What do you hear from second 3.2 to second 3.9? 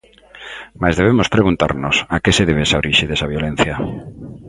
violencia.